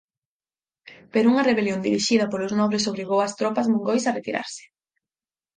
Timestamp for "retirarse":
4.17-4.63